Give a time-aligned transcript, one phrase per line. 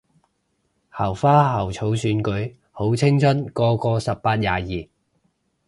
[0.97, 2.55] 校花校草選舉？
[2.71, 4.89] 好青春個個十八廿二